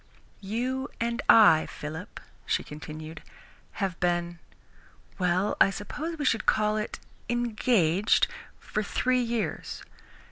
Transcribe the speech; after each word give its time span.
"You 0.39 0.89
and 0.99 1.21
I, 1.29 1.67
Philip," 1.67 2.19
she 2.47 2.63
continued, 2.63 3.21
"have 3.73 3.99
been 3.99 4.39
well, 5.19 5.55
I 5.61 5.69
suppose 5.69 6.17
we 6.17 6.25
should 6.25 6.47
call 6.47 6.75
it 6.75 6.97
engaged 7.29 8.25
for 8.57 8.81
three 8.81 9.21
years. 9.21 9.83